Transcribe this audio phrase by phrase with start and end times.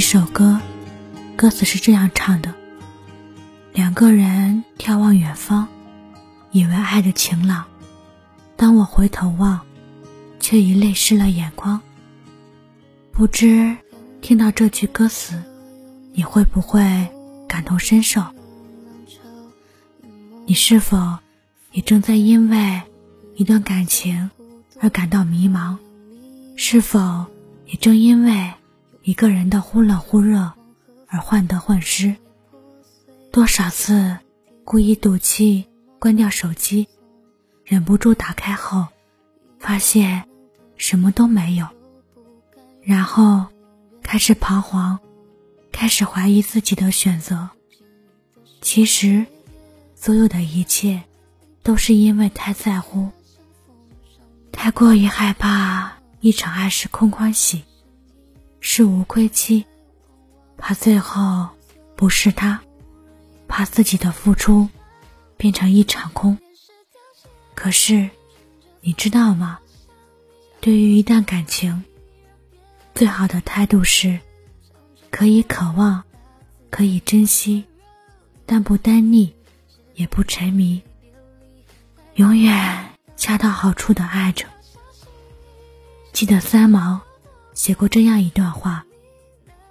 [0.00, 0.58] 一首歌，
[1.36, 2.54] 歌词是这样唱的：
[3.74, 5.68] 两个人眺望远方，
[6.52, 7.66] 以为爱的晴朗。
[8.56, 9.60] 当我回头望，
[10.40, 11.78] 却已泪湿了眼眶。
[13.12, 13.76] 不知
[14.22, 15.42] 听到这句歌词，
[16.14, 17.06] 你会不会
[17.46, 18.24] 感同身受？
[20.46, 21.18] 你是否
[21.72, 22.80] 也正在因为
[23.36, 24.30] 一段感情
[24.80, 25.76] 而感到迷茫？
[26.56, 27.26] 是否
[27.66, 28.50] 也正因为
[29.02, 30.52] 一个人的忽冷忽热
[31.06, 32.16] 而患得患失？
[33.32, 34.18] 多少次
[34.64, 35.66] 故意赌气
[35.98, 36.88] 关掉手机，
[37.64, 38.86] 忍不住打开后，
[39.58, 40.24] 发现
[40.76, 41.66] 什么都没有，
[42.82, 43.46] 然后
[44.02, 44.98] 开始彷徨，
[45.72, 47.50] 开始怀疑自己的选择。
[48.60, 49.26] 其实。
[50.02, 51.02] 所有的一切，
[51.62, 53.10] 都是因为太在乎，
[54.50, 57.64] 太过于害怕一场爱是空欢喜，
[58.60, 59.64] 是无归期，
[60.56, 61.48] 怕最后
[61.96, 62.60] 不是他，
[63.48, 64.68] 怕自己的付出
[65.36, 66.38] 变成一场空。
[67.54, 68.08] 可是，
[68.80, 69.58] 你知道吗？
[70.60, 71.82] 对于一段感情，
[72.94, 74.20] 最好的态度是，
[75.10, 76.04] 可以渴望，
[76.70, 77.64] 可以珍惜，
[78.46, 79.34] 但不单腻。
[79.96, 80.80] 也不沉迷，
[82.14, 84.46] 永远恰到好处的爱着。
[86.10, 87.02] 记得三毛
[87.52, 88.49] 写过这样一段：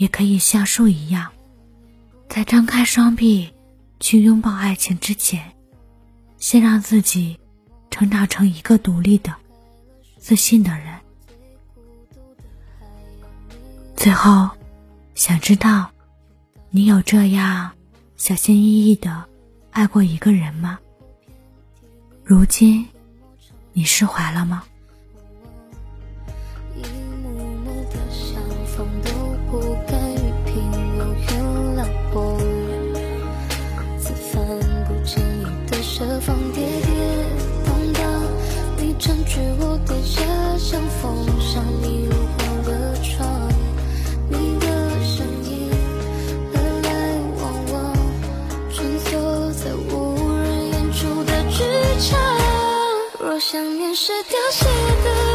[0.00, 1.30] 也可以像树一样，
[2.26, 3.52] 在张开双臂
[4.00, 5.52] 去拥抱爱情之前，
[6.38, 7.38] 先让自己
[7.90, 9.30] 成长成一个独立的、
[10.16, 10.98] 自信的人。
[13.94, 14.48] 最后，
[15.14, 15.90] 想知道，
[16.70, 17.70] 你有这样
[18.16, 19.22] 小心翼翼的
[19.70, 20.78] 爱过一个人吗？
[22.24, 22.88] 如今，
[23.74, 24.64] 你释怀了吗？
[26.74, 26.80] 一
[27.22, 28.88] 幕幕的相逢
[36.00, 36.94] 这风跌跌
[37.66, 38.00] 宕宕
[38.78, 43.28] 你占据我的家，像风向你入我的窗，
[44.30, 44.66] 你的
[45.04, 45.70] 声音
[46.54, 46.90] 来来
[47.36, 47.94] 往往，
[48.72, 49.92] 穿梭在无
[50.38, 51.64] 人演出的剧
[52.08, 52.18] 场。
[53.18, 54.64] 若想念是凋谢
[55.04, 55.29] 的。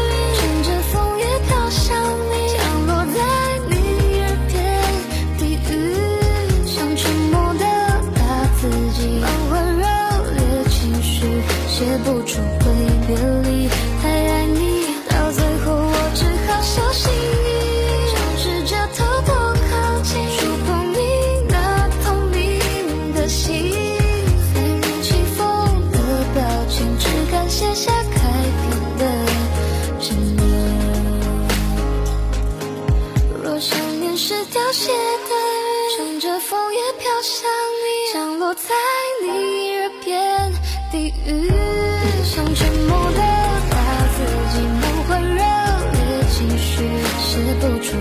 [38.54, 38.74] 在
[39.22, 39.26] 你
[39.76, 40.52] 耳边
[40.90, 41.50] 低语，
[42.24, 43.18] 像沉默的
[43.70, 43.76] 打
[44.14, 44.16] 字
[44.52, 45.36] 机，满怀热
[45.92, 46.74] 烈情绪，
[47.18, 47.28] 写
[47.60, 47.96] 不出。